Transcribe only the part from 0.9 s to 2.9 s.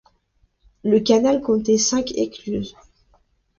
canal comptait cinq écluses.